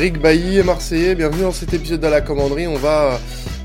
[0.00, 2.66] Eric Bailly est Marseillais, bienvenue dans cet épisode de la commanderie.
[2.66, 3.18] On va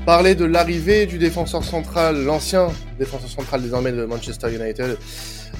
[0.04, 2.68] parler de l'arrivée du défenseur central, l'ancien
[2.98, 4.98] défenseur central désormais de Manchester United,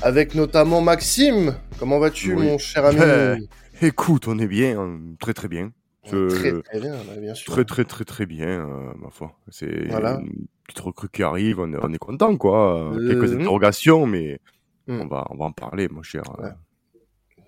[0.03, 1.55] avec notamment Maxime.
[1.79, 2.99] Comment vas-tu, mon cher ami?
[2.99, 3.41] Ben,
[3.81, 5.73] Écoute, on est bien, hein, très très bien.
[6.07, 7.55] Très très bien, bien sûr.
[7.55, 9.33] Très très très très bien, euh, ma foi.
[9.49, 10.21] C'est voilà.
[10.21, 12.93] une petite recrue qui arrive, on est, content quoi.
[12.99, 14.41] Quelques euh, interrogations, mais
[14.89, 15.01] hmm.
[15.01, 16.25] on, va, on va en parler, mon cher.
[16.39, 16.51] Euh,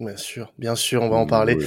[0.01, 1.59] Bien sûr, bien sûr, on va en parler.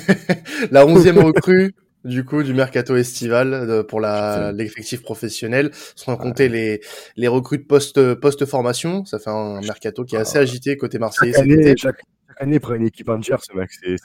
[0.70, 1.74] la onzième recrue
[2.04, 6.80] du coup du mercato estival pour la l'effectif professionnel, sans compter les
[7.16, 9.04] les recrues de post post formation.
[9.04, 11.34] Ça fait un mercato qui est assez agité côté Marseille
[12.38, 13.70] année pour une équipe entière, ce mec.
[13.72, 13.96] C'est,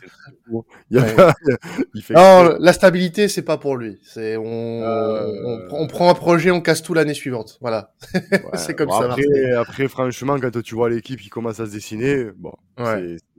[2.09, 3.99] non, la stabilité, c'est pas pour lui.
[4.03, 7.57] C'est on, euh, on, prend un projet, on casse tout l'année suivante.
[7.61, 7.93] Voilà.
[8.55, 9.11] c'est comme ça.
[9.11, 12.53] Après, après, franchement, quand tu vois l'équipe qui commence à se dessiner, bon,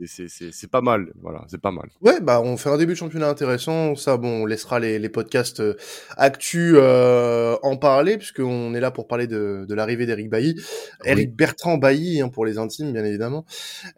[0.07, 1.13] c'est pas mal.
[1.21, 1.89] Voilà, c'est pas mal.
[2.01, 3.95] Ouais, bah, on fait un début de championnat intéressant.
[3.95, 5.75] Ça, bon, on laissera les, les podcasts euh,
[6.17, 10.61] actu euh, en parler, puisqu'on est là pour parler de, de l'arrivée d'Eric Bailly.
[11.05, 13.45] Eric Bertrand Bailly, hein, pour les intimes, bien évidemment.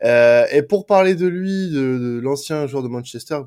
[0.05, 3.41] Euh, et pour parler de lui, de, l'ancien joueur de Manchester,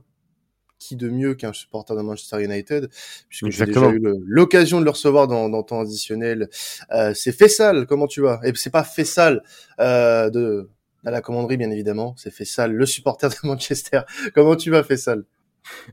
[0.80, 2.90] qui de mieux qu'un supporter de Manchester United,
[3.30, 6.50] puisque j'ai déjà eu l'occasion de le recevoir dans, dans temps additionnel.
[6.92, 8.40] Euh, c'est Fessal, comment tu vas?
[8.44, 9.42] Et c'est pas Fessal
[9.80, 10.70] euh, de
[11.08, 12.16] à la commanderie, bien évidemment.
[12.18, 14.02] C'est Fessal, le supporter de Manchester.
[14.36, 15.24] comment tu vas, Fessal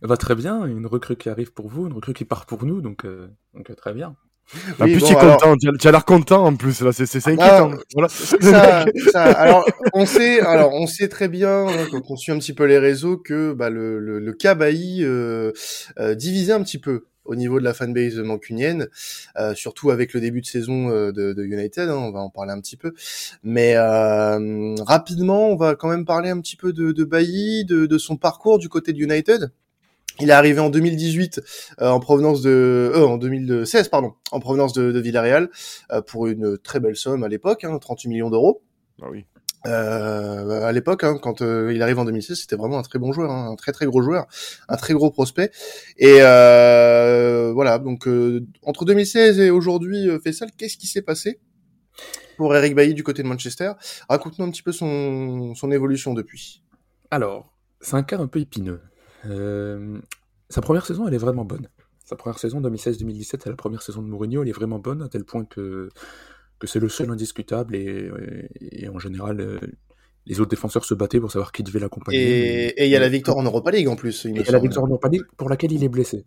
[0.03, 0.65] Va très bien.
[0.67, 3.71] Une recrue qui arrive pour vous, une recrue qui part pour nous, donc, euh, donc
[3.71, 4.17] euh, très bien.
[4.79, 5.57] En plus, tu es content.
[5.57, 6.81] Tu as l'air content en plus.
[6.81, 7.73] Là, c'est c'est inquiétant.
[7.95, 8.09] voilà.
[8.09, 12.39] ça, ça, alors, on sait, alors, on sait très bien hein, quand on suit un
[12.39, 15.53] petit peu les réseaux que bah, le le, le cas euh,
[15.99, 18.89] euh, divisait un petit peu au niveau de la fanbase mancunienne,
[19.39, 21.89] euh, surtout avec le début de saison euh, de, de United.
[21.89, 22.93] Hein, on va en parler un petit peu,
[23.43, 27.87] mais euh, rapidement, on va quand même parler un petit peu de, de Bailly, de,
[27.87, 29.51] de son parcours du côté de United.
[30.21, 31.41] Il est arrivé en 2018
[31.81, 35.51] euh, en provenance de euh, en 2016 pardon en provenance de, de Villarreal
[35.91, 38.63] euh, pour une très belle somme à l'époque hein, 38 millions d'euros.
[39.03, 39.25] Ah oui.
[39.67, 43.31] Euh, à l'époque, hein, quand il arrive en 2016, c'était vraiment un très bon joueur,
[43.31, 44.27] hein, un très très gros joueur,
[44.69, 45.51] un très gros prospect.
[45.97, 48.07] Et voilà, donc
[48.63, 51.41] entre 2016 et aujourd'hui, Fessal, qu'est-ce qui s'est passé
[52.37, 53.73] pour Eric Bailly du côté de Manchester?
[54.11, 56.63] Raconte-nous un petit peu son, son évolution depuis.
[57.11, 58.83] Alors, c'est un cas un peu épineux.
[59.27, 59.99] Euh,
[60.49, 61.69] sa première saison, elle est vraiment bonne.
[62.05, 65.09] Sa première saison, 2016-2017, c'est la première saison de Mourinho, elle est vraiment bonne, à
[65.09, 65.89] tel point que,
[66.59, 68.11] que c'est le seul indiscutable, et,
[68.61, 69.59] et, en général, euh,
[70.27, 72.69] les autres défenseurs se battaient pour savoir qui devait l'accompagner.
[72.79, 74.25] Et il y a la victoire en Europa League en plus.
[74.25, 76.25] Il y a la victoire en Europa League pour laquelle il est blessé.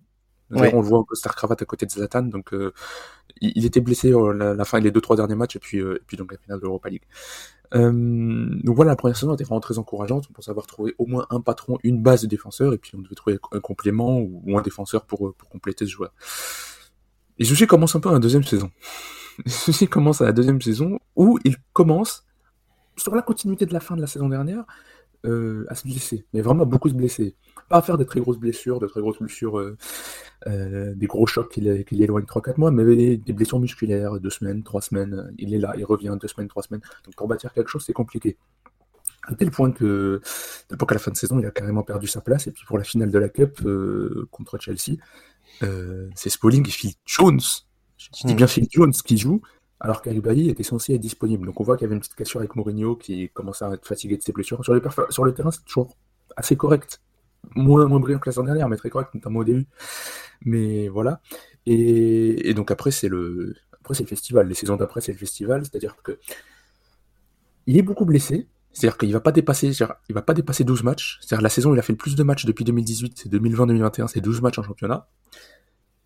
[0.50, 2.72] On le voit au star cravate à côté de Zlatan, donc euh,
[3.42, 6.16] il, était blessé la, la, fin des deux trois derniers matchs et puis et puis
[6.16, 7.04] donc la finale de l'Europa League.
[7.76, 7.92] Euh,
[8.64, 10.26] donc voilà, la première saison était vraiment très encourageante.
[10.30, 13.02] On pensait avoir trouvé au moins un patron, une base de défenseurs, et puis on
[13.02, 16.14] devait trouver un complément ou, un défenseur pour, pour compléter ce joueur.
[17.40, 18.72] Et soucis commence un peu à la deuxième saison.
[19.46, 22.26] Soucis commence à la deuxième saison où il commence,
[22.96, 24.66] sur la continuité de la fin de la saison dernière,
[25.26, 26.26] euh, à se blesser.
[26.34, 27.36] Mais vraiment beaucoup se blesser.
[27.70, 29.76] Pas à faire des très grosses blessures, de très grosses blessures, euh,
[30.46, 34.82] euh, des gros chocs qui, l'éloignent 3-4 mois, mais des, blessures musculaires, 2 semaines, 3
[34.82, 36.82] semaines, il est là, il revient 2 semaines, 3 semaines.
[37.06, 38.38] Donc pour bâtir quelque chose, c'est compliqué.
[39.24, 40.22] À tel point que,
[40.70, 42.48] qu'à la fin de saison, il a carrément perdu sa place.
[42.48, 43.60] Et puis pour la finale de la Cup
[44.32, 44.98] contre Chelsea,
[46.16, 47.42] c'est Spalling et Phil Jones.
[47.98, 49.42] Je dis bien Phil Jones qui joue
[49.80, 51.46] alors qu'Aribaï était censé être disponible.
[51.46, 53.88] Donc on voit qu'il y avait une petite cassure avec Mourinho qui commençait à être
[53.88, 54.64] fatigué de ses blessures.
[54.64, 55.96] Sur, le terrain, c'est toujours
[56.36, 57.02] assez correct.
[57.56, 59.68] Moins, moins brillant que la saison dernière, mais très correct, notamment au début.
[60.42, 61.22] Mais voilà.
[61.66, 63.56] Et, donc après, c'est le,
[63.88, 64.48] le festival.
[64.48, 65.64] Les saisons d'après, c'est le festival.
[65.64, 66.20] C'est-à-dire que
[67.68, 68.48] il est beaucoup blessé.
[68.74, 69.72] C'est-à-dire qu'il va pas dépasser,
[70.10, 71.18] il va pas dépasser 12 matchs.
[71.22, 74.22] C'est-à-dire la saison, il a fait le plus de matchs depuis 2018, c'est 2020-2021, c'est
[74.22, 75.08] 12 matchs en championnat.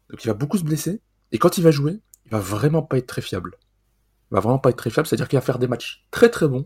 [0.10, 1.02] Donc il va beaucoup se blesser.
[1.34, 2.00] Et quand il va jouer,
[2.32, 3.58] il va vraiment pas être très fiable.
[4.32, 6.48] Il va vraiment pas être très fiable, c'est-à-dire qu'il va faire des matchs très très
[6.48, 6.66] bons,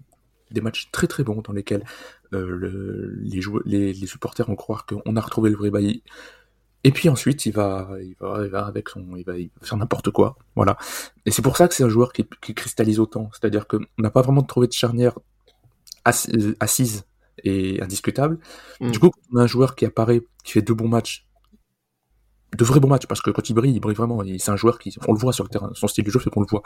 [0.51, 1.83] des matchs très très bons dans lesquels
[2.31, 6.03] les, joueurs, les, les, supporters vont croire qu'on a retrouvé le vrai Bailly.
[6.83, 9.33] Et puis ensuite, il va, il va, il va avec son, il va,
[9.63, 10.77] faire n'importe quoi, voilà.
[11.25, 13.31] Et c'est pour ça que c'est un joueur qui, qui cristallise autant.
[13.33, 15.17] C'est-à-dire qu'on n'a pas vraiment trouvé de charnière
[16.03, 17.05] assise
[17.43, 18.37] et indiscutable.
[18.79, 18.91] Mm.
[18.91, 21.25] Du coup, on a un joueur qui apparaît, qui fait deux bons matchs,
[22.57, 24.23] de vrais bons matchs, parce que quand il brille, il brille vraiment.
[24.37, 26.29] C'est un joueur qui, on le voit sur le terrain, son style de jeu fait
[26.29, 26.63] qu'on le voit.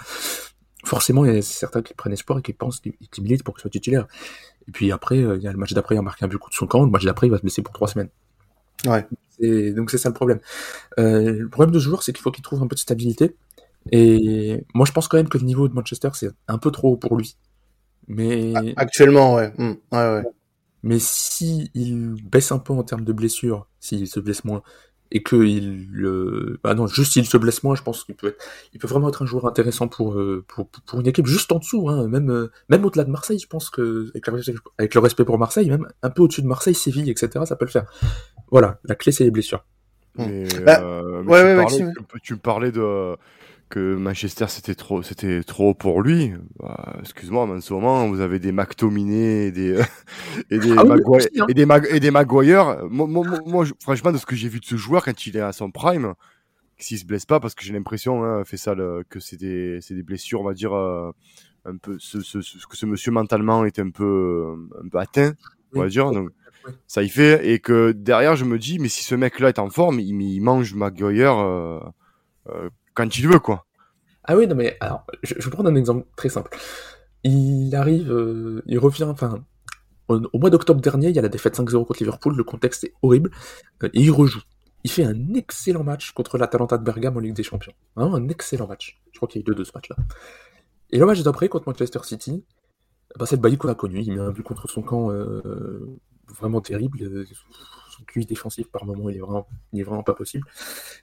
[0.85, 3.61] Forcément, il y a certains qui prennent espoir et qui pensent qu'ils militent pour qu'il
[3.61, 4.07] soit titulaire.
[4.67, 6.37] Et puis après, euh, il y a le match d'après, il a marqué un but
[6.37, 6.83] coup de son camp.
[6.83, 8.09] Le match d'après, il va se blesser pour trois semaines.
[8.85, 9.05] Ouais.
[9.39, 10.39] Et donc c'est ça le problème.
[10.99, 13.35] Euh, le problème de ce joueur, c'est qu'il faut qu'il trouve un peu de stabilité.
[13.91, 16.93] Et moi, je pense quand même que le niveau de Manchester, c'est un peu trop
[16.93, 17.35] haut pour lui.
[18.07, 19.53] Mais actuellement, ouais.
[19.57, 19.73] Mmh.
[19.91, 20.23] ouais, ouais.
[20.83, 24.63] Mais si il baisse un peu en termes de blessures, s'il se blesse moins,
[25.11, 28.27] et que il, euh, bah non, juste s'il se blesse moins, je pense qu'il peut
[28.27, 31.51] être, il peut vraiment être un joueur intéressant pour euh, pour, pour une équipe juste
[31.51, 34.11] en dessous, hein, même euh, même au-delà de Marseille, je pense que
[34.77, 37.65] avec, le respect pour Marseille, même un peu au-dessus de Marseille, Séville, etc., ça peut
[37.65, 37.85] le faire.
[38.51, 39.65] Voilà, la clé c'est les blessures.
[40.15, 40.81] Mais, bah,
[41.25, 41.65] ouais, ouais,
[42.23, 43.15] tu, me parlais de
[43.69, 46.33] que Manchester c'était trop c'était trop pour lui.
[46.59, 49.81] Bah, excuse-moi, mais en ce moment vous avez des McTominay et des
[50.49, 51.45] et des, ah Maguire, hein.
[51.47, 52.85] et des, et des Maguire.
[52.89, 55.41] Moi, moi, moi franchement de ce que j'ai vu de ce joueur quand il est
[55.41, 56.13] à son prime,
[56.79, 59.79] s'il se blesse pas parce que j'ai l'impression hein, fait ça le, que c'est des
[59.81, 61.11] c'est des blessures on va dire euh,
[61.65, 65.33] un peu ce, ce, ce, que ce monsieur mentalement est un peu un peu atteint
[65.75, 66.29] on va dire donc
[66.87, 69.59] ça y fait et que derrière je me dis mais si ce mec là est
[69.59, 71.79] en forme il, il mange Maguire euh,
[72.47, 72.69] euh,
[72.99, 73.65] quand il veut, quoi.
[74.25, 76.55] Ah oui, non, mais alors, je, vais prendre un exemple très simple.
[77.23, 79.43] Il arrive, euh, il revient, enfin,
[80.09, 82.93] au, mois d'octobre dernier, il y a la défaite 5-0 contre Liverpool, le contexte est
[83.01, 83.31] horrible,
[83.83, 84.41] euh, et il rejoue.
[84.83, 87.73] Il fait un excellent match contre l'Atalanta de Bergame en Ligue des Champions.
[87.95, 89.01] Vraiment un excellent match.
[89.13, 89.95] Je crois qu'il y a eu deux de ce match-là.
[90.91, 92.43] Et le match d'après, contre Manchester City,
[93.17, 94.01] bah, c'est le Bailly qu'on a connu.
[94.01, 95.97] Il met un but contre son camp euh,
[96.27, 96.99] vraiment terrible
[98.05, 100.45] cuit défensif par moment, il est vraiment, il est vraiment pas possible.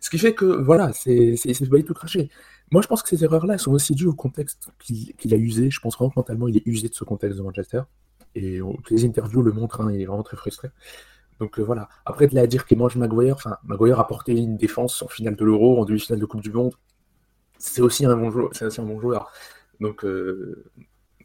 [0.01, 1.37] Ce qui fait que, voilà, c'est
[1.71, 2.31] pas du tout craché.
[2.73, 5.71] Moi, je pense que ces erreurs-là sont aussi dues au contexte qu'il a usé.
[5.71, 7.83] Je pense vraiment que mentalement, il est usé de ce contexte de Manchester.
[8.35, 8.61] Et
[8.91, 10.69] les interviews le montrent, hein, il est vraiment très frustré.
[11.39, 11.89] Donc euh, voilà.
[12.05, 15.09] Après, de là à dire qu'il mange Maguire, enfin, Maguire a porté une défense en
[15.09, 16.75] finale de l'Euro, en demi-finale de Coupe du Monde.
[17.59, 18.51] C'est aussi un bon joueur.
[18.61, 19.31] Un bon joueur.
[19.81, 20.65] Donc, euh,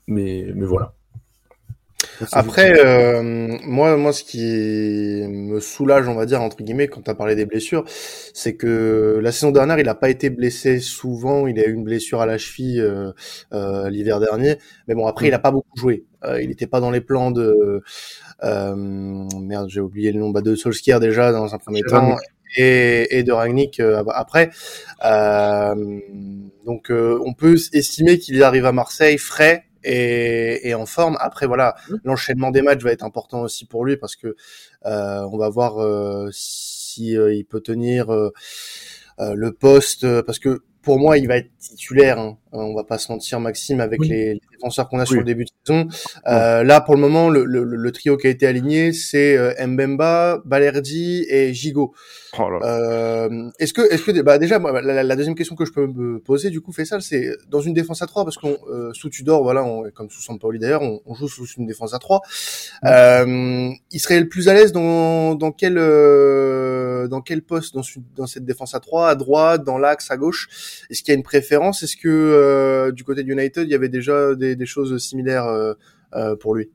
[0.07, 0.93] mais, mais voilà.
[2.31, 7.09] Après, euh, moi, moi, ce qui me soulage, on va dire entre guillemets, quand tu
[7.09, 7.83] as parlé des blessures,
[8.33, 11.47] c'est que la saison dernière, il n'a pas été blessé souvent.
[11.47, 13.11] Il a eu une blessure à la cheville euh,
[13.53, 14.57] euh, l'hiver dernier,
[14.87, 16.05] mais bon, après, il a pas beaucoup joué.
[16.39, 17.81] il n'était pas dans les plans de
[18.43, 22.17] merde, j'ai oublié le nom bah, de Solskjaer déjà dans un premier temps.
[22.57, 24.49] Et, et, de Ragnick après.
[26.65, 31.17] donc on peut estimer qu'il arrive à Marseille frais, et, et, en forme.
[31.19, 31.95] Après, voilà, mmh.
[32.03, 34.35] l'enchaînement des matchs va être important aussi pour lui parce que
[34.85, 38.31] euh, on va voir euh, si euh, il peut tenir euh,
[39.19, 42.19] euh, le poste parce que pour moi, il va être titulaire.
[42.19, 42.37] Hein.
[42.51, 45.45] On va pas se mentir, Maxime, avec les, les, défenseurs qu'on a sur le début
[45.45, 45.87] de saison.
[46.27, 50.41] Euh, là, pour le moment, le, le, le, trio qui a été aligné, c'est Mbemba,
[50.45, 51.93] Balerdi et Gigot.
[52.39, 56.19] Oh euh, est-ce que, est-ce que, bah déjà, la, deuxième question que je peux me
[56.19, 59.09] poser, du coup, fait ça, c'est dans une défense à 3, parce qu'on euh, sous
[59.09, 62.21] Tudor, voilà, on, comme sous Sampaoli d'ailleurs, on, on, joue sous une défense à 3.
[62.85, 67.81] Euh, il serait le plus à l'aise dans, dans quel, euh, dans quel poste dans,
[68.15, 70.47] dans cette défense à 3, à droite, dans l'axe, à gauche?
[70.89, 71.83] Est-ce qu'il y a une préférence?
[71.83, 72.40] Est-ce que euh,
[72.91, 76.69] du côté de United, il y avait déjà des, des choses similaires euh, pour lui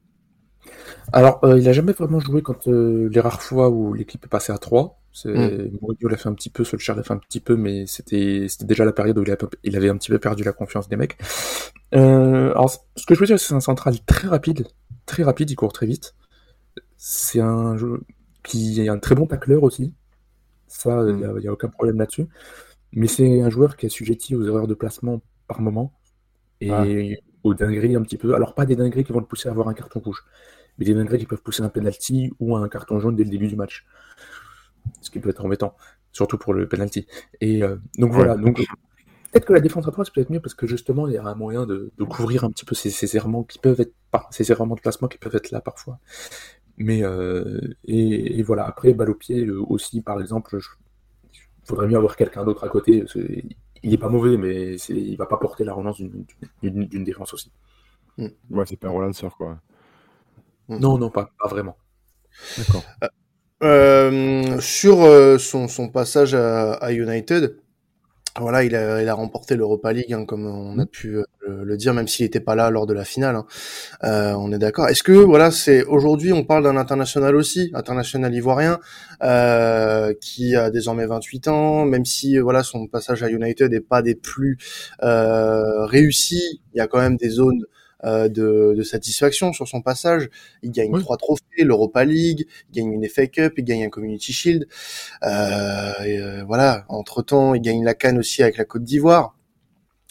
[1.12, 4.58] alors, il a jamais vraiment joué quand les rares fois où l'équipe est passée à
[4.58, 5.00] 3.
[5.12, 5.78] C'est, mm.
[5.80, 8.84] Mourinho l'a fait un petit peu, Solskjaer l'a fait un petit peu, mais c'était, déjà
[8.84, 9.24] la période où
[9.62, 11.16] il, avait un petit peu perdu la confiance des mecs.
[11.94, 14.66] Euh, alors, ce que je veux dire, c'est un central très rapide,
[15.06, 16.14] très rapide, il court très vite.
[16.96, 18.02] C'est un jeu
[18.42, 19.94] qui est un très bon tacleur aussi.
[20.66, 21.48] Ça, il n'y mm.
[21.48, 22.26] a, aucun problème là-dessus.
[22.92, 25.92] Mais c'est un joueur qui est assujetti aux erreurs de placement par moment
[26.60, 28.34] et aux dingueries un petit peu.
[28.34, 30.24] Alors, pas des dingueries qui vont le pousser à avoir un carton rouge,
[30.78, 33.48] mais des dingueries qui peuvent pousser un penalty ou un carton jaune dès le début
[33.48, 33.86] du match
[35.00, 35.74] ce qui peut être embêtant,
[36.12, 37.06] surtout pour le penalty.
[37.40, 38.56] Et euh, donc voilà, donc
[39.32, 41.24] peut-être que la défense à 3 c'est peut-être mieux parce que justement il y a
[41.24, 43.94] un moyen de, couvrir un petit peu ces, errements qui peuvent être
[44.30, 45.98] ces errements de placement qui peuvent être là parfois.
[46.78, 50.58] Mais euh, et, voilà, après balle au pied euh, aussi par exemple,
[51.34, 53.04] il faudrait mieux avoir quelqu'un d'autre à côté.
[53.82, 56.00] Il est pas mauvais, mais il va pas porter la relance
[56.62, 57.52] d'une défense aussi.
[58.18, 58.28] Mm.
[58.50, 59.58] Ouais, c'est pas un relanceur quoi.
[60.68, 61.76] Non, non, pas, pas vraiment.
[62.58, 62.82] D'accord.
[63.62, 67.56] Euh, sur euh, son, son, passage à, à United,
[68.40, 70.86] voilà, il a, il a remporté l'Europa League, hein, comme on a mm.
[70.86, 71.24] pu euh,
[71.64, 73.36] le, dire, même s'il n'était pas là lors de la finale.
[73.36, 73.46] Hein.
[74.04, 74.88] Euh, on est d'accord.
[74.88, 78.78] Est-ce que voilà, c'est aujourd'hui, on parle d'un international aussi, international ivoirien,
[79.22, 84.02] euh, qui a désormais 28 ans, même si voilà, son passage à United n'est pas
[84.02, 84.58] des plus
[85.02, 86.60] euh, réussis.
[86.74, 87.64] Il y a quand même des zones
[88.04, 90.28] euh, de, de, satisfaction sur son passage.
[90.62, 94.32] Il gagne trois trophées, l'Europa League, il gagne une FA Cup, il gagne un Community
[94.32, 94.68] Shield.
[95.22, 96.84] Euh, euh, voilà.
[96.88, 99.36] Entre temps, il gagne la Cannes aussi avec la Côte d'Ivoire.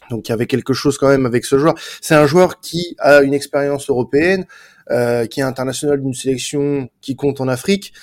[0.09, 1.75] Donc il y avait quelque chose quand même avec ce joueur.
[2.01, 4.45] C'est un joueur qui a une expérience européenne,
[4.91, 7.93] euh, qui est international d'une sélection qui compte en Afrique.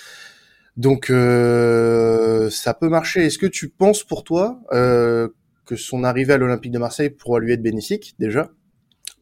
[0.77, 3.27] Donc euh, ça peut marcher.
[3.27, 5.29] Est-ce que tu penses pour toi euh,
[5.67, 8.51] que son arrivée à l'Olympique de Marseille pourra lui être bénéfique déjà?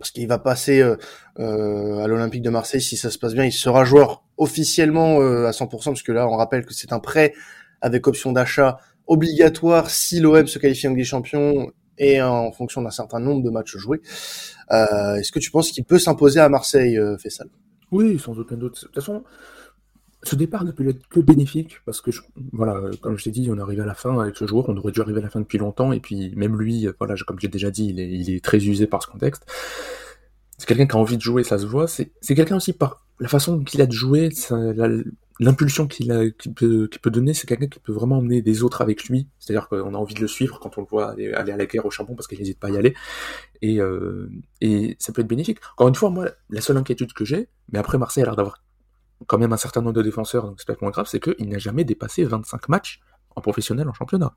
[0.01, 0.97] Parce qu'il va passer euh,
[1.39, 3.45] euh, à l'Olympique de Marseille si ça se passe bien.
[3.45, 7.01] Il sera joueur officiellement euh, à 100%, parce que là, on rappelle que c'est un
[7.01, 7.35] prêt
[7.83, 12.81] avec option d'achat obligatoire si l'OM se qualifie en Ligue des Champions et en fonction
[12.81, 14.01] d'un certain nombre de matchs joués.
[14.71, 17.49] Est-ce que tu penses qu'il peut s'imposer à Marseille, Fessal
[17.91, 18.77] Oui, sans aucun doute.
[18.77, 19.23] De toute façon,
[20.23, 22.11] ce départ ne peut être que bénéfique parce que,
[22.53, 24.77] voilà, comme je t'ai dit, on est arrivé à la fin avec ce joueur, on
[24.77, 27.49] aurait dû arriver à la fin depuis longtemps, et puis même lui, voilà, comme j'ai
[27.49, 29.47] déjà dit, il est, très usé par ce contexte.
[30.59, 31.87] C'est quelqu'un qui a envie de jouer, ça se voit.
[31.89, 34.29] C'est quelqu'un aussi par la façon qu'il a de jouer,
[35.39, 39.27] l'impulsion qu'il peut, donner, c'est quelqu'un qui peut vraiment emmener des autres avec lui.
[39.39, 41.87] C'est-à-dire qu'on a envie de le suivre quand on le voit aller, à la guerre
[41.87, 42.95] au charbon parce qu'il n'hésite pas à y aller.
[43.63, 45.59] Et, euh, et ça peut être bénéfique.
[45.75, 48.63] Encore une fois, moi, la seule inquiétude que j'ai, mais après Marseille a l'air d'avoir
[49.27, 51.59] quand même un certain nombre de défenseurs, donc c'est peut-être moins grave, c'est qu'il n'a
[51.59, 53.01] jamais dépassé 25 matchs
[53.37, 54.35] en professionnel en championnat.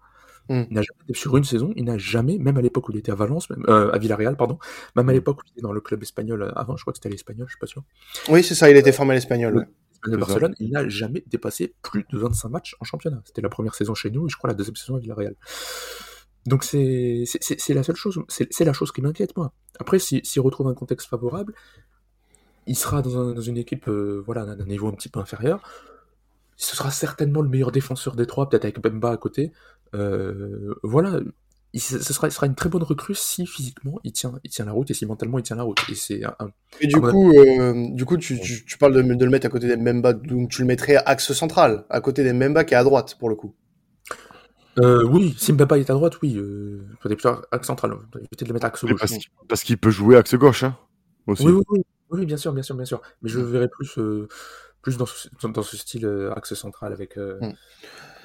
[0.49, 3.11] Il n'a jamais, sur une saison, il n'a jamais, même à l'époque où il était
[3.11, 4.59] à Valence, même, euh, à Villarreal, pardon,
[4.95, 5.15] même à hmm.
[5.15, 7.47] l'époque où il était dans le club espagnol euh, avant, je crois que c'était l'espagnol,
[7.47, 7.83] je suis pas sûr.
[8.27, 9.67] Oui, c'est ça, il était formé à l'espagnol.
[10.05, 13.21] De Barcelone, il n'a jamais dépassé plus de 25 matchs en championnat.
[13.23, 15.35] C'était la première saison chez nous et je crois la deuxième saison à Villarreal.
[16.45, 17.23] Donc c'est
[17.69, 19.53] la seule chose, c'est la chose qui m'inquiète moi.
[19.79, 21.53] Après, s'il si, retrouve un contexte favorable,
[22.67, 25.61] il sera dans, une équipe euh, voilà, d'un niveau un petit peu inférieur.
[26.55, 29.51] Ce sera certainement le meilleur défenseur des trois, peut-être avec Bemba à côté.
[29.95, 31.19] Euh, voilà,
[31.75, 34.91] ce sera, sera, une très bonne recrue si physiquement il tient, il tient la route
[34.91, 35.79] et si mentalement il tient la route.
[35.89, 36.35] Et, c'est un,
[36.79, 39.67] et du, coup, euh, du coup, tu, tu, parles de, de, le mettre à côté
[39.67, 42.83] des Mbemba, donc tu le mettrais axe central, à côté des Mbemba qui est à
[42.83, 43.55] droite pour le coup.
[44.79, 46.35] Euh, oui, si Mbemba est à droite, oui.
[46.37, 47.93] Euh, peut-être axe central.
[48.11, 49.29] Peut-être le mettre axe gauche.
[49.47, 50.77] Parce qu'il peut jouer axe gauche, hein,
[51.25, 51.45] aussi.
[51.45, 51.81] Oui, oui, oui.
[52.13, 53.01] Oui, bien sûr, bien sûr, bien sûr.
[53.21, 53.51] Mais je mmh.
[53.51, 54.27] verrais plus, euh,
[54.83, 57.17] plus dans ce, dans ce style euh, axe central avec.
[57.17, 57.39] Euh,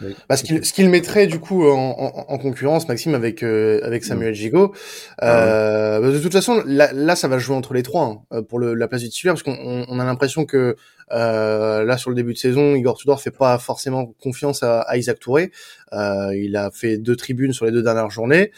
[0.00, 0.06] mmh.
[0.28, 4.06] Parce qu'il, ce qu'il mettrait du coup en, en, concurrence, Maxime, avec avec mmh.
[4.06, 4.72] Samuel Gigot.
[5.20, 8.58] Ah bah, de toute façon, là, là, ça va jouer entre les trois hein, pour
[8.58, 10.76] le, la place du titulaire, parce qu'on on a l'impression que
[11.10, 15.18] là sur le début de saison, Igor Tudor fait pas forcément confiance à, à Isaac
[15.18, 15.50] Touré.
[15.92, 18.52] il a fait deux tribunes sur les deux dernières journées.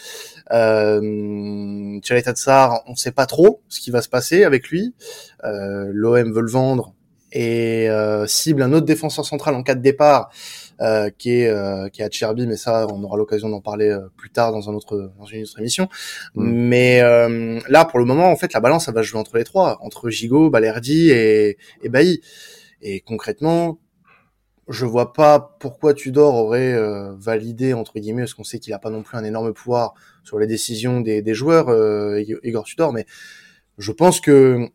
[0.53, 4.95] Euh, Thierry Tatsar, on ne sait pas trop ce qui va se passer avec lui.
[5.45, 6.95] Euh, L'OM veut le vendre
[7.33, 10.31] et euh, cible un autre défenseur central en cas de départ
[10.81, 13.89] euh, qui est euh, qui est à Cherby, mais ça on aura l'occasion d'en parler
[13.89, 15.89] euh, plus tard dans un autre dans une autre émission.
[16.35, 16.51] Mm.
[16.51, 19.45] Mais euh, là pour le moment en fait la balance ça va jouer entre les
[19.45, 22.21] trois, entre Gigot, Balerdi et, et Bailly.
[22.83, 23.79] Et concrètement,
[24.71, 28.79] je vois pas pourquoi Tudor aurait euh, validé entre guillemets parce qu'on sait qu'il a
[28.79, 32.93] pas non plus un énorme pouvoir sur les décisions des, des joueurs euh, Igor Tudor
[32.93, 33.05] mais
[33.79, 34.69] je pense que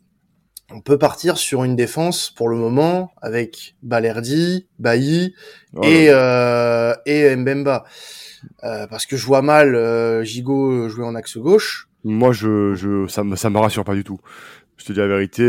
[0.72, 5.36] on peut partir sur une défense pour le moment avec Balerdi, Bailly
[5.84, 7.86] et euh, et Mbemba
[8.64, 11.88] euh, parce que je vois mal euh, Gigot jouer en axe gauche.
[12.04, 14.20] Moi je je ça me ça me rassure pas du tout.
[14.78, 15.44] Je te dis la vérité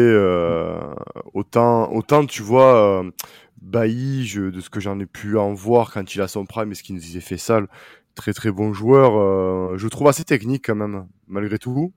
[1.34, 3.04] autant autant tu vois
[3.66, 6.70] Bailly, je, de ce que j'en ai pu en voir quand il a son prime
[6.70, 7.66] et ce qu'il nous disait fait sale,
[8.14, 9.18] très très bon joueur.
[9.18, 11.92] Euh, je trouve assez technique quand même, malgré tout.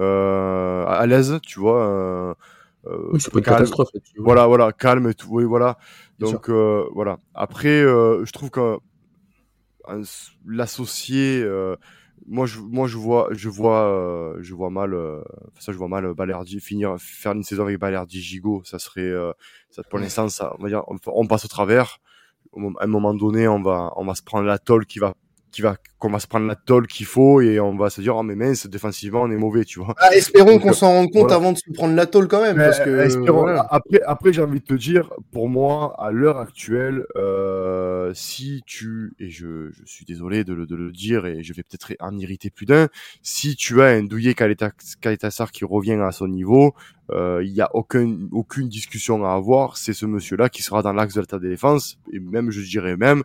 [0.00, 1.86] Euh, à l'aise, tu vois.
[1.86, 2.34] Euh,
[3.12, 3.90] oui, c'est pas une catastrophe.
[4.16, 5.28] Voilà, voilà, calme et tout.
[5.30, 5.78] Oui, voilà.
[6.18, 7.18] Donc voilà.
[7.34, 8.78] Après, je trouve que
[10.46, 11.44] l'associé
[12.26, 15.22] moi je moi je vois je vois euh, je vois mal euh,
[15.58, 19.32] ça je vois mal Balerdi finir faire une saison avec Balerdi Gigot ça serait euh,
[19.70, 21.98] ça pour l'instant ça on va dire on, passe au travers
[22.54, 25.14] à un moment donné on va on va se prendre la tôle qui va
[25.50, 28.16] qui va qu'on va se prendre la tôle qu'il faut et on va se dire
[28.16, 29.94] oh mais mince défensivement on est mauvais tu vois.
[29.98, 32.80] Ah, espérons qu'on s'en rende compte avant de se prendre la tôle quand même parce
[32.80, 33.06] que
[33.70, 39.12] après après j'ai envie de te dire pour moi à l'heure actuelle euh, si tu
[39.18, 42.16] et je, je suis désolé de le, de le dire et je vais peut-être en
[42.16, 42.88] irriter plus d'un
[43.22, 46.74] si tu as un douillet Kaletassar qui revient à son niveau
[47.12, 49.76] euh, il n'y a aucun, aucune discussion à avoir.
[49.76, 52.96] C'est ce monsieur là qui sera dans l'axe de la défense et même je dirais
[52.96, 53.22] même euh,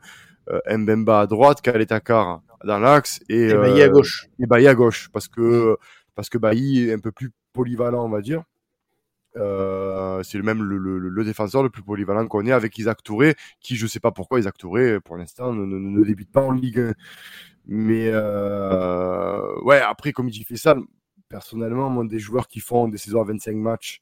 [0.70, 4.28] Mbemba à droite, Kaletakar dans l'axe et, et Bailly à gauche.
[4.40, 5.78] Et Bailly à gauche parce que
[6.16, 8.44] parce que Bailly est un peu plus polyvalent, on va dire.
[9.38, 13.04] Euh, c'est le même le, le, le, défenseur le plus polyvalent qu'on ait avec Isaac
[13.04, 16.42] Touré, qui je sais pas pourquoi Isaac Touré pour l'instant ne, ne, ne, débute pas
[16.42, 16.94] en Ligue 1.
[17.68, 20.76] Mais euh, ouais, après comme il fait ça,
[21.28, 24.02] personnellement, moi, des joueurs qui font des saisons à 25 matchs,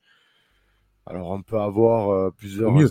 [1.07, 2.71] alors on peut avoir euh, plusieurs.
[2.71, 2.89] Mieux.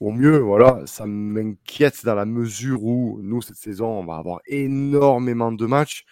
[0.00, 4.40] Au mieux, voilà, ça m'inquiète dans la mesure où nous cette saison on va avoir
[4.46, 6.04] énormément de matchs.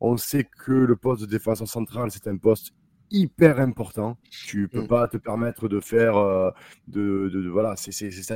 [0.00, 2.72] On sait que le poste de défenseur central c'est un poste
[3.10, 4.18] hyper important.
[4.30, 4.88] Tu peux mm.
[4.88, 6.50] pas te permettre de faire euh,
[6.86, 7.92] de, de, de, voilà, c'est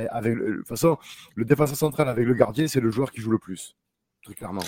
[0.09, 0.97] avec de toute façon
[1.35, 3.77] le défenseur central avec le gardien, c'est le joueur qui joue le plus,
[4.23, 4.63] très clairement.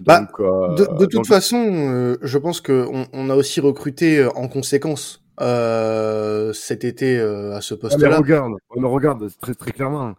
[0.00, 1.26] Bah, euh, de, de, toute donc...
[1.26, 6.84] façon, euh, je pense que on, on, a aussi recruté euh, en conséquence euh, cet
[6.84, 8.10] été euh, à ce poste-là.
[8.12, 10.14] Ah, regarde, on regarde très très clairement.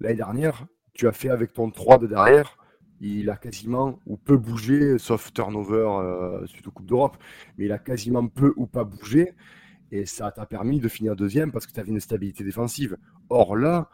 [0.00, 2.56] L'année dernière, tu as fait avec ton 3 de derrière
[3.00, 7.16] il a quasiment ou peu bougé, sauf turnover euh, suite aux Coupe d'Europe,
[7.56, 9.34] mais il a quasiment peu ou pas bougé.
[9.90, 12.96] Et ça t'a permis de finir deuxième parce que tu avais une stabilité défensive.
[13.28, 13.90] Or là,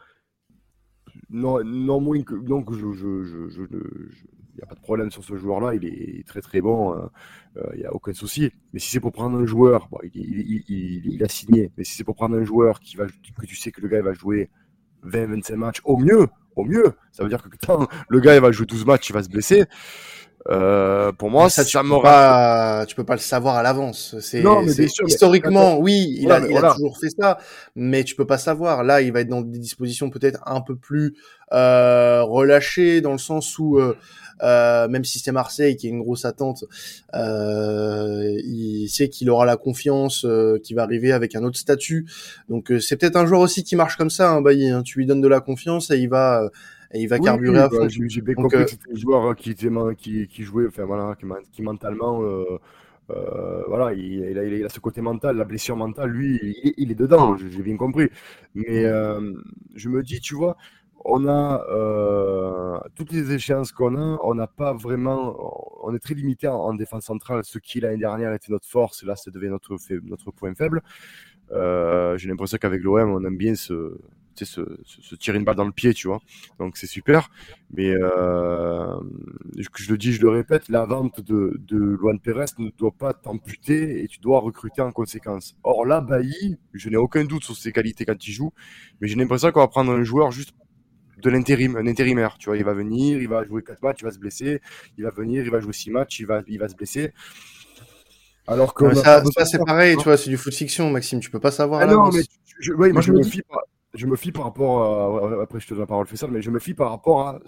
[1.29, 2.35] non, non moins que.
[2.35, 6.27] Je, je, je, je il n'y a pas de problème sur ce joueur-là, il est
[6.27, 6.95] très très bon,
[7.55, 8.51] il euh, n'y a aucun souci.
[8.73, 11.95] Mais si c'est pour prendre un joueur, il, il, il, il, a signé, mais si
[11.95, 14.49] c'est pour prendre un joueur que tu sais que le gars va jouer
[15.05, 16.93] 20-25 matchs au mieux, au mieux.
[17.11, 19.29] Ça veut dire que quand le gars il va jouer 12 matchs, il va se
[19.29, 19.65] blesser.
[20.49, 24.15] Euh, pour moi, ça, tu peux pas, tu peux pas le savoir à l'avance.
[24.19, 24.43] C'est
[25.05, 25.81] historiquement, mais...
[25.81, 26.71] oui, il, voilà, a, il voilà.
[26.71, 27.37] a, toujours fait ça,
[27.75, 28.83] mais tu peux pas savoir.
[28.83, 31.15] Là, il va être dans des dispositions peut-être un peu plus
[31.53, 33.95] euh, relâchées, dans le sens où euh,
[34.43, 36.65] euh, même si c'est Marseille qui est une grosse attente,
[37.13, 42.07] euh, il sait qu'il aura la confiance, euh, qui va arriver avec un autre statut.
[42.49, 44.81] Donc euh, c'est peut-être un joueur aussi qui marche comme ça, hein, Bailly, hein.
[44.83, 46.49] tu lui donnes de la confiance et il va
[46.93, 47.87] et il va oui, carburer à fond.
[47.89, 51.61] J'ai bien compris que c'était un joueur qui, qui, qui jouait, enfin voilà, qui, qui
[51.61, 52.23] mentalement.
[52.23, 52.59] Euh,
[53.09, 56.73] euh, voilà, il, il, a, il, a, ce côté mental, la blessure mentale, lui, il,
[56.77, 58.09] il est dedans, j'ai bien compris.
[58.55, 59.33] Mais euh,
[59.75, 60.55] je me dis, tu vois,
[61.03, 65.35] on a euh, toutes les échéances qu'on a, on n'a pas vraiment,
[65.83, 67.43] on est très limité en, en défense centrale.
[67.43, 70.81] Ce qui l'année dernière était notre force, là, ça devient notre, notre point faible.
[71.51, 73.55] Euh, J'ai l'impression qu'avec l'OM, on aime bien
[74.35, 76.21] se, se, se, se, tirer une balle dans le pied, tu vois.
[76.59, 77.29] Donc c'est super.
[77.73, 78.95] Mais euh,
[79.57, 82.91] je, je, le dis, je le répète, la vente de, de Luan Pérez ne doit
[82.97, 85.55] pas t'amputer et tu dois recruter en conséquence.
[85.63, 88.51] Or là, Bailly, je n'ai aucun doute sur ses qualités quand il joue,
[88.99, 90.53] mais j'ai l'impression qu'on va prendre un joueur juste
[91.21, 92.37] de l'intérim, un intérimaire.
[92.39, 94.61] Tu vois, il va venir, il va jouer 4 matchs, il va se blesser.
[94.97, 97.13] Il va venir, il va jouer 6 matchs, il va, il va se blesser.
[98.47, 101.19] Alors que ça, ça c'est pareil, tu vois, c'est du foot fiction, Maxime.
[101.19, 101.81] Tu peux pas savoir.
[101.81, 102.21] Ah non, mais
[102.59, 103.61] je, ouais, moi, je, me fie pas.
[103.93, 106.49] Je me fie par rapport à, après je te donne la parole ça, mais je
[106.49, 107.39] me fie par rapport à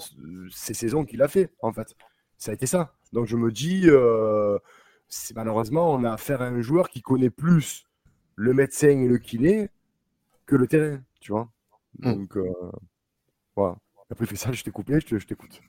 [0.52, 1.96] ces saisons qu'il a fait en fait.
[2.38, 2.94] Ça a été ça.
[3.14, 4.58] Donc je me dis, euh,
[5.36, 7.86] malheureusement, on a affaire à un joueur qui connaît plus
[8.36, 9.70] le médecin et le kiné
[10.46, 11.50] que le terrain, tu vois.
[12.00, 12.14] Hmm.
[12.14, 12.52] Donc, euh,
[13.56, 13.78] voilà.
[14.10, 15.62] Après, fait ça, je t'ai coupé, je t'écoute.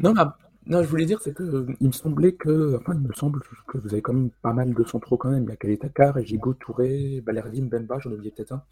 [0.00, 0.22] Non, mais,
[0.66, 3.40] non, je voulais dire, c'est que euh, il me semblait que, enfin, il me semble
[3.66, 5.44] que vous avez quand même pas mal de centraux quand même.
[5.44, 8.62] Il y a Kaletakar, Ejigo, Touré, Balerdi, Bemba, j'en ai oublié peut-être un.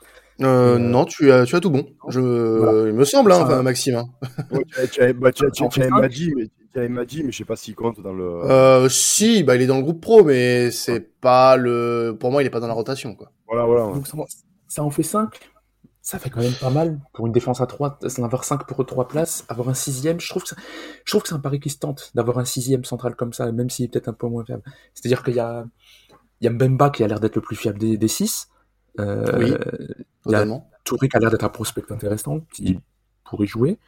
[0.43, 1.87] Euh, euh, non, tu as, tu as tout bon.
[2.09, 2.89] Je, voilà.
[2.91, 3.97] il me semble, hein, enfin, Maxime.
[3.97, 4.09] Hein.
[4.51, 5.31] Ouais, tu avais bah,
[5.91, 6.49] Madji, mais
[7.07, 8.45] tu mais je sais pas s'il compte dans le.
[8.45, 11.11] Euh, si, bah, il est dans le groupe pro, mais c'est ouais.
[11.21, 13.33] pas le, pour moi, il est pas dans la rotation, quoi.
[13.47, 13.93] Voilà, voilà.
[13.95, 14.17] Donc, ça,
[14.69, 15.31] ça en fait 5
[16.09, 19.09] ça fait quand même pas mal pour une défense à 3, avoir 5 pour 3
[19.09, 20.19] places, avoir un sixième.
[20.19, 20.55] Je trouve que,
[21.05, 23.53] je trouve que c'est un pari qui se tente d'avoir un sixième central comme ça,
[23.53, 24.63] même s'il est peut-être un peu moins fiable.
[24.95, 25.67] C'est-à-dire qu'il y a,
[26.41, 28.49] il y a Mbemba qui a l'air d'être le plus fiable des, des 6.
[29.01, 29.53] Euh, oui,
[30.25, 30.47] il y a
[30.83, 32.79] Touré qui a l'air d'être un prospect intéressant, qui
[33.25, 33.79] pourrait jouer.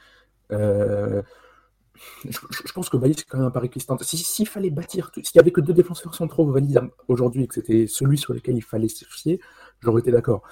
[0.53, 1.23] Euh,
[2.29, 4.03] je, je, pense que Bailly, c'est quand même un pari qui se tente.
[4.03, 7.55] S'il si, fallait bâtir, s'il y avait que deux défenseurs centraux valides aujourd'hui et que
[7.55, 9.41] c'était celui sur lequel il fallait se fier,
[9.81, 10.43] j'aurais été d'accord.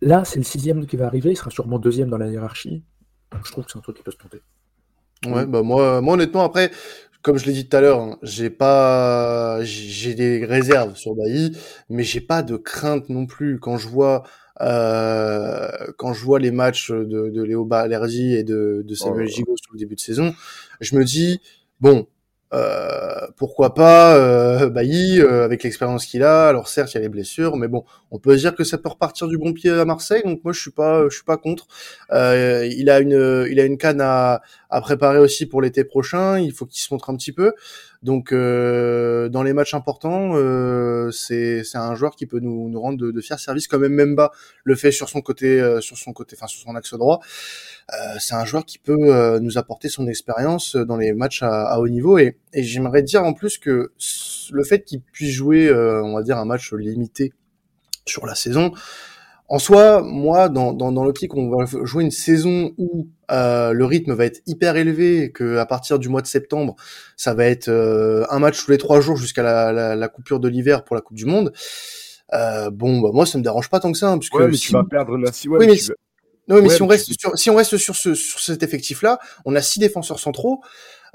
[0.00, 2.84] Là, c'est le sixième qui va arriver, il sera sûrement deuxième dans la hiérarchie.
[3.44, 4.42] Je trouve que c'est un truc qui peut se tenter.
[5.26, 6.70] Ouais, bah moi, moi honnêtement, après,
[7.22, 11.56] comme je l'ai dit tout à l'heure, hein, j'ai pas, j'ai des réserves sur Bailly,
[11.88, 14.24] mais j'ai pas de crainte non plus quand je vois,
[14.60, 19.32] euh, quand je vois les matchs de, de Léo Balerdi et de, de Samuel oh.
[19.32, 20.34] Gigot sur le début de saison,
[20.80, 21.40] je me dis
[21.80, 22.06] bon,
[22.52, 26.48] euh, pourquoi pas euh, Bailly euh, avec l'expérience qu'il a.
[26.48, 28.88] Alors certes, il y a les blessures, mais bon, on peut dire que ça peut
[28.88, 30.22] repartir du bon pied à Marseille.
[30.24, 31.66] Donc moi, je suis pas, je suis pas contre.
[32.12, 36.38] Euh, il a une, il a une canne à, à préparer aussi pour l'été prochain.
[36.38, 37.52] Il faut qu'il se montre un petit peu.
[38.02, 42.98] Donc euh, dans les matchs importants, euh, c'est un joueur qui peut nous, nous rendre
[42.98, 44.32] de, de fiers services, comme même Memba
[44.64, 47.20] le fait sur son côté euh, sur son côté, enfin sur son axe droit.
[47.92, 51.64] Euh, c'est un joueur qui peut euh, nous apporter son expérience dans les matchs à,
[51.64, 53.92] à haut niveau et, et j'aimerais dire en plus que
[54.50, 57.32] le fait qu'il puisse jouer, on va dire un match limité
[58.06, 58.72] sur la saison,
[59.52, 63.84] en soi, moi, dans, dans, dans l'optique, on va jouer une saison où euh, le
[63.84, 66.74] rythme va être hyper élevé, que à partir du mois de septembre,
[67.18, 70.48] ça va être euh, un match tous les trois jours jusqu'à la, la, coupure de
[70.48, 71.52] l'hiver pour la Coupe du Monde.
[72.32, 74.56] Euh, bon, bah, moi, ça me dérange pas tant que ça, hein, puisque ouais, mais
[74.56, 74.68] si...
[74.68, 75.30] tu vas perdre la...
[75.44, 75.90] oui, mais, si...
[76.48, 79.54] non, mais si on reste sur, si on reste sur ce sur cet effectif-là, on
[79.54, 80.62] a six défenseurs centraux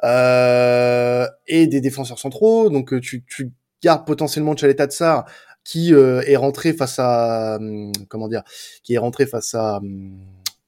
[0.04, 5.26] euh, et des défenseurs centraux, donc tu, tu gardes potentiellement Chaleta Tsar
[5.67, 8.43] qui euh, est rentré face à hum, comment dire,
[8.84, 10.17] qui est rentré face à hum,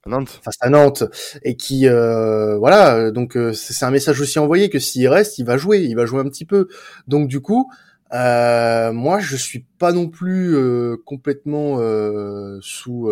[0.05, 0.39] Nantes.
[0.43, 1.03] face à Nantes
[1.43, 5.45] et qui euh, voilà donc euh, c'est un message aussi envoyé que s'il reste il
[5.45, 6.67] va jouer il va jouer un petit peu
[7.07, 7.69] donc du coup
[8.13, 11.77] euh, moi je suis pas non plus euh, complètement
[12.61, 13.09] sous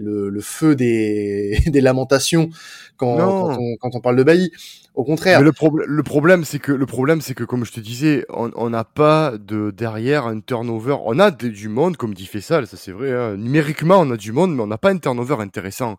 [0.00, 2.50] le, le, feu des, des lamentations
[2.96, 4.50] quand, quand on, quand, on, parle de Bailly
[4.94, 5.38] au contraire.
[5.40, 8.24] Mais le, problème, le problème, c'est que le problème, c'est que comme je te disais,
[8.30, 10.96] on n'a pas de derrière un turnover.
[11.04, 13.12] On a du monde, comme dit Fessal, ça c'est vrai.
[13.12, 13.36] Hein.
[13.36, 15.98] Numériquement, on a du monde, mais on n'a pas un turnover intéressant.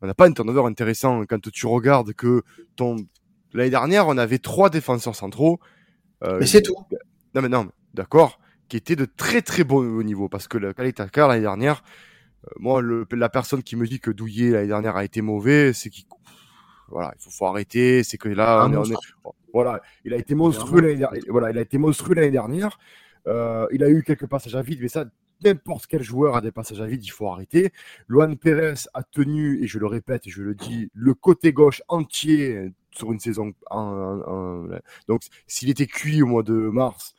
[0.00, 2.42] On n'a pas un turnover intéressant quand tu regardes que
[2.76, 2.96] ton
[3.52, 5.58] l'année dernière, on avait trois défenseurs centraux.
[6.24, 6.74] Euh, mais c'est tout.
[7.34, 11.28] Non mais non, d'accord, qui étaient de très très bon niveau parce que le Kalitakar
[11.28, 11.82] l'année dernière,
[12.58, 15.90] moi le, la personne qui me dit que Douillet l'année dernière a été mauvais, c'est
[15.90, 16.04] qu'il
[16.88, 18.02] voilà, il faut, faut arrêter.
[18.02, 18.96] C'est que là, on est, on est,
[19.52, 21.22] voilà, il a été monstrueux l'année dernière.
[21.28, 22.78] Voilà, il a été monstrueux l'année dernière.
[23.26, 25.04] Euh, il a eu quelques passages à vide, mais ça,
[25.44, 27.72] n'importe quel joueur a des passages à vide, il faut arrêter.
[28.08, 31.82] Luan Pérez a tenu, et je le répète et je le dis, le côté gauche
[31.88, 33.52] entier sur une saison.
[35.08, 37.14] donc, s'il était cuit au mois de mars,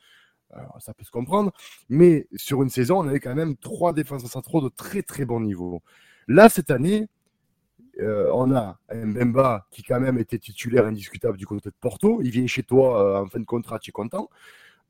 [0.55, 1.51] euh, ça peut se comprendre.
[1.89, 5.39] Mais sur une saison, on avait quand même trois défenseurs centraux de très très bon
[5.39, 5.81] niveau.
[6.27, 7.07] Là, cette année,
[8.01, 12.21] euh, on a Mbemba qui quand même était titulaire indiscutable du côté de Porto.
[12.21, 14.29] Il vient chez toi euh, en fin de contrat, tu es content.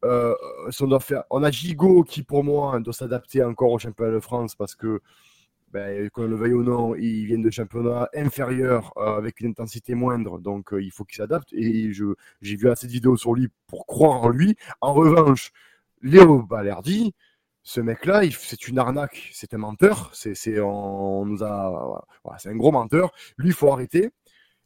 [0.05, 0.33] Euh,
[0.79, 1.23] on, faire...
[1.29, 5.01] on a Gigot qui pour moi doit s'adapter encore au championnat de France parce que
[5.71, 10.39] ben, qu'on le veuille ou non, il vient de championnat inférieur avec une intensité moindre,
[10.39, 11.53] donc il faut qu'il s'adapte.
[11.53, 14.55] Et j'ai vu assez de vidéos sur lui pour croire en lui.
[14.81, 15.51] En revanche,
[16.01, 17.13] Léo Balerdi,
[17.63, 22.71] ce mec-là, c'est une arnaque, c'est un menteur, c'est on, nous a, c'est un gros
[22.71, 23.11] menteur.
[23.37, 24.09] Lui, il faut arrêter.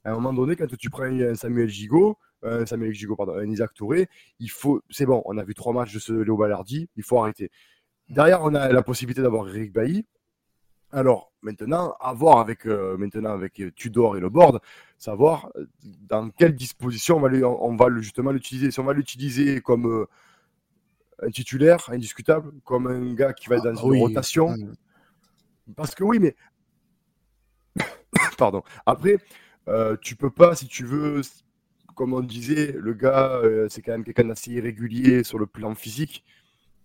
[0.05, 3.49] À un moment donné, quand tu prends un Samuel Gigot, euh, Samuel Gigot, pardon, un
[3.49, 4.07] Isaac Touré,
[4.39, 7.19] il faut, c'est bon, on a vu trois matchs de ce Léo Ballardi, il faut
[7.19, 7.49] arrêter.
[8.09, 10.05] Derrière, on a la possibilité d'avoir Eric Bailly.
[10.93, 14.61] Alors maintenant, à voir avec euh, maintenant avec Tudor et le board,
[14.97, 18.71] savoir euh, dans quelle disposition on va, on va justement l'utiliser.
[18.71, 20.07] Si on va l'utiliser comme
[21.21, 24.55] un titulaire indiscutable, comme un gars qui va être dans ah, une rotation.
[25.75, 26.35] Parce que oui, mais.
[28.37, 28.63] Pardon.
[28.85, 29.17] Après,
[29.67, 31.21] euh, tu peux pas, si tu veux,
[31.95, 35.73] comme on disait, le gars, euh, c'est quand même quelqu'un d'assez irrégulier sur le plan
[35.75, 36.23] physique.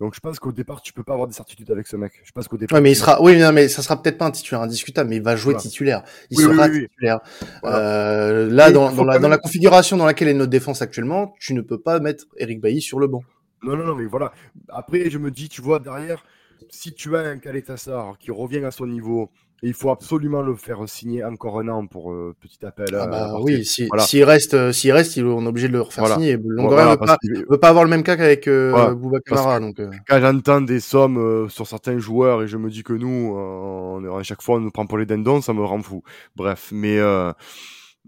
[0.01, 2.13] Donc je pense qu'au départ, tu peux pas avoir des certitudes avec ce mec.
[2.23, 2.77] Je pense qu'au départ.
[2.77, 5.17] Ouais, mais il sera, oui, non, mais ça sera peut-être pas un titulaire indiscutable, mais
[5.17, 6.05] il va jouer titulaire.
[6.31, 7.21] Il sera titulaire.
[7.65, 11.53] Euh, là, dans, dans, la, dans la configuration dans laquelle est notre défense actuellement, tu
[11.55, 13.23] ne peux pas mettre Eric Bailly sur le banc.
[13.63, 14.33] Non, non, non, mais voilà.
[14.69, 16.25] Après, je me dis, tu vois, derrière,
[16.71, 19.31] si tu as un Kaletassar qui revient à son niveau,
[19.63, 22.95] il faut absolument le faire signer encore un an pour euh, petit appel.
[22.95, 26.07] Ah bah, oui, s'il si, reste, euh, s'il reste, on est obligé de le refaire
[26.07, 26.39] signer.
[26.43, 29.91] Longoria ne veut, pas avoir le même cas qu'avec euh, Boubacar Donc, euh.
[30.07, 34.23] Quand j'entends des sommes sur certains joueurs et je me dis que nous, on, à
[34.23, 36.03] chaque fois, on nous prend pour les dindons, ça me rend fou.
[36.37, 36.99] Bref, mais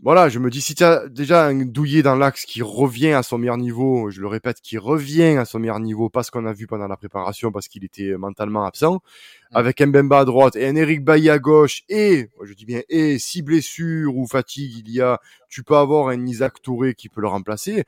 [0.03, 3.23] voilà, je me dis, si tu as déjà un douillet dans l'axe qui revient à
[3.23, 6.55] son meilleur niveau, je le répète, qui revient à son meilleur niveau, parce qu'on a
[6.55, 9.57] vu pendant la préparation, parce qu'il était mentalement absent, mm.
[9.57, 12.81] avec un Bemba à droite et un Eric Bailly à gauche, et, je dis bien,
[12.89, 17.11] et si blessure ou fatigue il y a, tu peux avoir un Isaac Touré qui
[17.11, 17.85] peut le remplacer.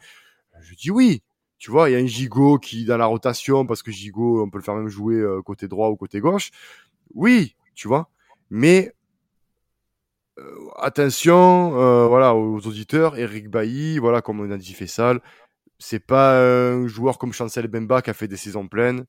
[0.60, 1.22] Je dis oui.
[1.58, 4.50] Tu vois, il y a un Gigot qui, dans la rotation, parce que Gigot, on
[4.50, 6.50] peut le faire même jouer euh, côté droit ou côté gauche.
[7.14, 8.10] Oui, tu vois.
[8.50, 8.92] Mais
[10.38, 15.20] euh, attention, euh, voilà, aux auditeurs, Eric Bailly, voilà, comme on a dit Fessal,
[15.78, 19.04] c'est pas un joueur comme Chancel Bemba qui a fait des saisons pleines.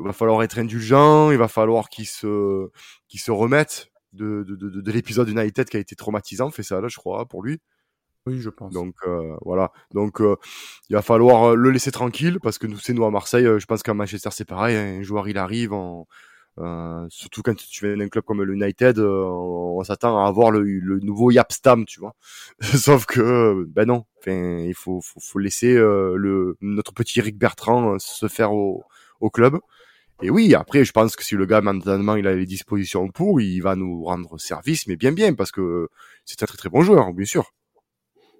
[0.00, 2.68] Il va falloir être indulgent, il va falloir qu'il se,
[3.08, 6.96] qu'il se remette de, de, de, de l'épisode United qui a été traumatisant, Fessal, je
[6.96, 7.60] crois, pour lui.
[8.26, 8.72] Oui, je pense.
[8.72, 9.72] Donc euh, voilà.
[9.94, 10.36] Donc euh,
[10.90, 13.44] il va falloir le laisser tranquille parce que nous c'est nous à Marseille.
[13.44, 14.76] je pense qu'à Manchester c'est pareil.
[14.76, 14.98] Hein.
[15.00, 16.06] Un joueur il arrive, on,
[16.60, 20.62] Euh, surtout quand tu viens d'un club comme l'United, euh, on, s'attend à avoir le,
[20.62, 22.14] le nouveau Yapstam, tu vois.
[22.60, 27.38] Sauf que, ben non, enfin, il faut, faut, faut laisser euh, le notre petit Eric
[27.38, 28.84] Bertrand se faire au,
[29.20, 29.58] au club.
[30.20, 33.40] Et oui, après, je pense que si le gars maintenant il a les dispositions pour,
[33.40, 35.88] il va nous rendre service, mais bien bien, parce que
[36.24, 37.52] c'est un très très bon joueur, bien sûr.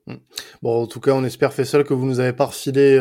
[0.08, 0.16] Hmm.
[0.62, 2.98] Bon, en tout cas, on espère Fessel que vous nous avez pas refilé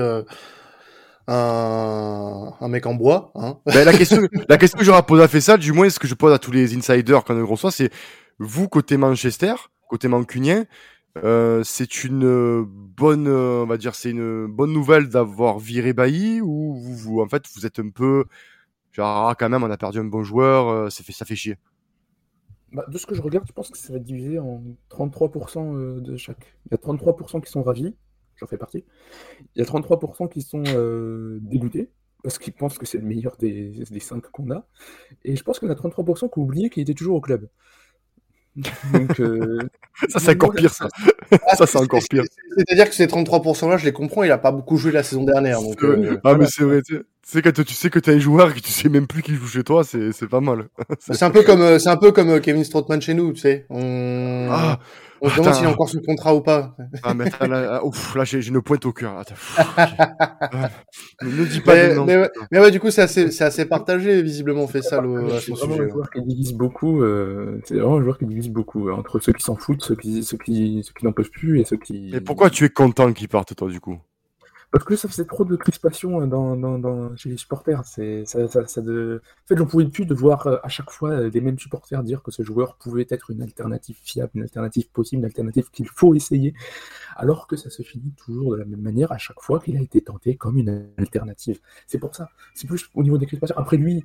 [1.27, 3.31] un, un mec en bois.
[3.35, 3.57] Hein.
[3.65, 6.15] Ben, la question, la question que j'aurais posée à Fessal, du moins ce que je
[6.15, 7.91] pose à tous les insiders quand on reçoit, c'est
[8.39, 9.55] vous côté Manchester,
[9.89, 10.65] côté mancunien,
[11.23, 16.75] euh, c'est une bonne, on va dire, c'est une bonne nouvelle d'avoir viré Bailly ou
[16.75, 18.25] vous, vous, en fait, vous êtes un peu
[18.97, 21.35] genre ah, quand même, on a perdu un bon joueur, euh, ça fait ça fait
[21.35, 21.57] chier.
[22.73, 25.75] Bah, de ce que je regarde, je pense que ça va être divisé en 33%
[25.75, 26.57] euh, de chaque.
[26.65, 27.95] Il y a 33% qui sont ravis,
[28.37, 28.85] j'en fais partie.
[29.55, 31.89] Il y a 33% qui sont euh, dégoûtés
[32.23, 34.65] parce qu'ils pensent que c'est le meilleur des, des 5 qu'on a.
[35.23, 37.21] Et je pense qu'il y en a 33% qui ont oublié qu'il était toujours au
[37.21, 37.47] club.
[38.91, 39.59] Donc, euh,
[40.09, 40.87] ça, c'est encore pire, ça.
[41.55, 42.23] ça, c'est encore pire.
[42.57, 45.61] C'est-à-dire que ces 33%-là, je les comprends, il a pas beaucoup joué la saison dernière.
[45.61, 48.19] Donc, euh, ah, mais c'est vrai, tu sais, quand tu sais que tu as un
[48.19, 50.69] joueur et que tu sais même plus qui joue chez toi, c'est, pas mal.
[50.99, 53.65] c'est un peu comme, c'est un peu comme Kevin Strootman chez nous, tu sais.
[53.69, 54.47] On...
[54.49, 54.79] Ah,
[55.21, 56.75] on se demande s'il a encore son contrat ou pas.
[57.03, 59.23] Ah, mais là, ouf, là j'ai une pointe au cœur.
[61.21, 64.21] ne dis pas mais, mais, ouais, mais, ouais, du coup, c'est assez, c'est assez partagé,
[64.21, 65.01] visiblement, on fait ça.
[65.01, 67.01] Le, c'est vraiment un joueur qui divise beaucoup.
[67.01, 68.89] Euh, c'est vraiment un joueur qui divise beaucoup.
[68.89, 71.59] Euh, entre ceux qui s'en foutent, ceux qui, ceux qui, ceux qui n'en peuvent plus
[71.59, 72.11] et ceux qui.
[72.13, 73.97] Et pourquoi tu es content qu'il parte, toi, du coup?
[74.71, 77.83] Parce que ça faisait trop de crispation euh, dans, chez les supporters.
[77.85, 78.23] C'est.
[78.35, 82.03] En fait, j'en pouvais plus de voir euh, à chaque fois euh, les mêmes supporters
[82.03, 85.87] dire que ce joueur pouvait être une alternative fiable, une alternative possible, une alternative qu'il
[85.87, 86.53] faut essayer,
[87.15, 89.81] alors que ça se finit toujours de la même manière à chaque fois qu'il a
[89.81, 91.59] été tenté comme une alternative.
[91.87, 92.29] C'est pour ça.
[92.53, 93.57] C'est plus au niveau des crispations.
[93.57, 94.03] Après lui,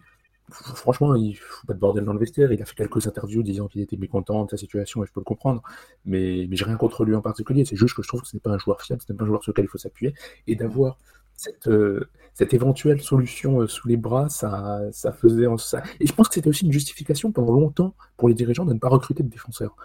[0.51, 2.53] franchement, il faut pas de bordel dans le vestiaire.
[2.53, 5.21] Il a fait quelques interviews disant qu'il était mécontent de sa situation et je peux
[5.21, 5.63] le comprendre.
[6.05, 7.65] Mais, mais j'ai rien contre lui en particulier.
[7.65, 9.25] C'est juste que je trouve que ce n'est pas un joueur fiable, ce n'est pas
[9.25, 10.15] un joueur sur lequel il faut s'appuyer.
[10.47, 10.99] Et d'avoir
[11.37, 15.83] cette, euh, cette éventuelle solution euh, sous les bras, ça, ça faisait ça.
[16.01, 18.79] Et je pense que c'était aussi une justification pendant longtemps pour les dirigeants de ne
[18.79, 19.77] pas recruter de défenseurs.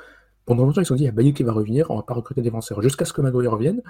[0.45, 2.03] Pendant longtemps, ils se sont dit, il y a Bailly qui va revenir, on va
[2.03, 2.81] pas recruter de défenseurs.
[2.81, 3.81] Jusqu'à ce que Maguire revienne,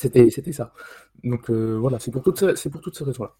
[0.00, 0.72] c'était ça.
[1.24, 3.32] Donc euh, voilà, c'est pour, toutes ces, pour toutes ces raisons-là.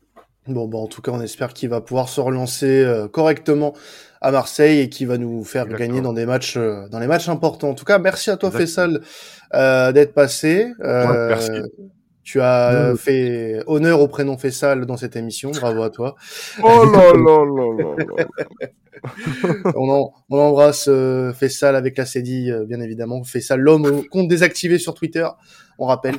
[0.47, 3.75] Bon, bah, en tout cas, on espère qu'il va pouvoir se relancer euh, correctement
[4.23, 7.29] à Marseille et qu'il va nous faire gagner dans des matchs, euh, dans les matchs
[7.29, 7.71] importants.
[7.71, 9.03] En tout cas, merci à toi, Faisal,
[9.55, 10.73] euh, d'être passé.
[10.79, 11.51] merci.
[12.23, 15.51] Tu as fait honneur au prénom Fessal dans cette émission.
[15.51, 16.17] Bravo à toi.
[16.63, 18.27] Oh là là là là.
[19.75, 23.23] on, on, embrasse euh, Fessal avec la cédille, euh, bien évidemment.
[23.25, 25.27] Fessal, l'homme au compte désactivé sur Twitter,
[25.79, 26.17] on rappelle.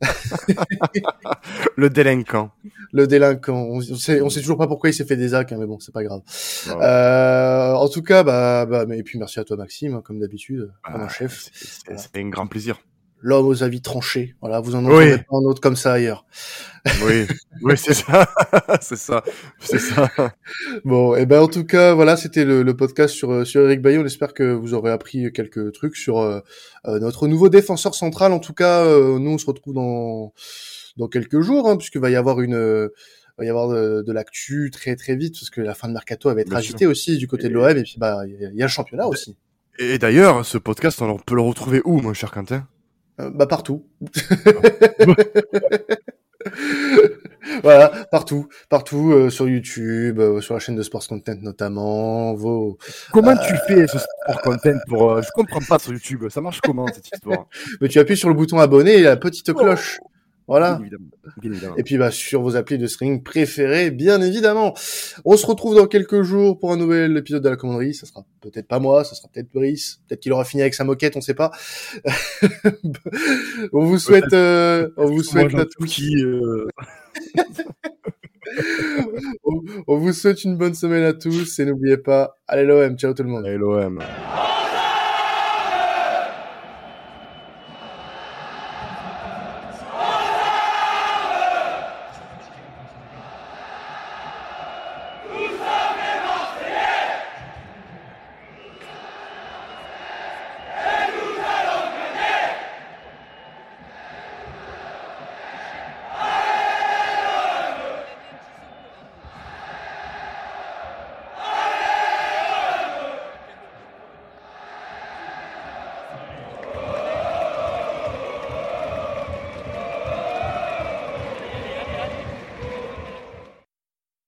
[1.76, 2.50] le délinquant.
[2.92, 3.66] Le délinquant.
[3.68, 5.78] On, sait, on sait toujours pas pourquoi il s'est fait des actes, hein, mais bon,
[5.80, 6.22] c'est pas grave.
[6.68, 10.18] Euh, en tout cas, bah, bah, mais, et puis merci à toi, Maxime, hein, comme
[10.18, 11.50] d'habitude, comme un ah, chef.
[11.52, 12.80] C'était un grand plaisir
[13.22, 14.34] l'homme aux avis tranchés.
[14.40, 16.26] Voilà, vous en entendez pas un autre comme ça ailleurs.
[17.06, 17.26] oui,
[17.62, 18.28] oui, c'est ça,
[18.80, 19.22] c'est ça,
[19.60, 20.10] c'est ça.
[20.84, 23.62] Bon, et eh ben en tout cas, voilà, c'était le, le, podcast sur euh, sur
[23.62, 23.98] Eric Bailly.
[23.98, 26.40] On espère que vous aurez appris quelques trucs sur euh,
[26.86, 28.32] euh notre nouveau défenseur central.
[28.32, 30.32] En tout cas, euh, nous on se retrouve dans
[30.96, 32.90] dans quelques jours, hein, puisqu'il va y avoir une
[33.38, 36.34] va y avoir de, de l'actu très très vite parce que la fin de mercato
[36.34, 38.68] va être agitée aussi du côté de l'OM et puis bah il y, a le
[38.68, 39.36] championnat aussi.
[39.78, 42.66] Et d'ailleurs, ce podcast, on peut le retrouver où, mon cher Quentin?
[43.20, 43.84] Euh, bah partout.
[47.62, 52.34] voilà, partout, partout euh, sur YouTube, euh, sur la chaîne de Sports Content notamment.
[52.34, 52.78] Vos,
[53.12, 56.28] comment tu fais ce Sport Content pour Je comprends pas sur YouTube.
[56.30, 57.46] Ça marche comment cette histoire?
[57.80, 59.98] Mais tu appuies sur le bouton abonner et la petite cloche.
[60.48, 60.80] Voilà.
[61.76, 64.74] Et puis bah sur vos applis de streaming préférés, bien évidemment.
[65.24, 67.94] On se retrouve dans quelques jours pour un nouvel épisode de la commanderie.
[67.94, 70.84] Ça sera peut-être pas moi, ça sera peut-être Brice, peut-être qu'il aura fini avec sa
[70.84, 71.52] moquette, on sait pas.
[73.72, 75.86] on vous souhaite, euh, on vous souhaite à tous.
[75.86, 76.66] Qui, euh...
[79.44, 83.14] on, on vous souhaite une bonne semaine à tous et n'oubliez pas, allez l'OM, ciao
[83.14, 83.46] tout le monde.
[83.46, 84.00] Allez l'OM.